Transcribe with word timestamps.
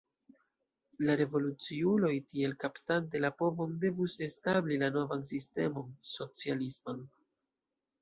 La 1.09 1.15
revoluciuloj 1.19 2.11
tiel 2.31 2.57
kaptante 2.65 3.23
la 3.27 3.33
povon 3.43 3.77
devus 3.85 4.19
establi 4.31 4.81
la 4.87 4.93
novan 4.99 5.25
sistemon, 5.37 5.97
socialisman. 6.19 7.09